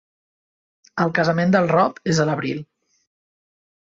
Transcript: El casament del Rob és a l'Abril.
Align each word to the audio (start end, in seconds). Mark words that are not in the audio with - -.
El 1.03 1.11
casament 1.19 1.53
del 1.57 1.69
Rob 1.73 2.01
és 2.13 2.21
a 2.23 2.27
l'Abril. 2.29 2.63